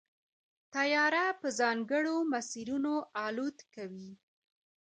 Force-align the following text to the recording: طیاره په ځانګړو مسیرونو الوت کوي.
طیاره 0.75 1.25
په 1.39 1.47
ځانګړو 1.59 2.15
مسیرونو 2.33 2.93
الوت 3.25 3.57
کوي. 3.75 4.11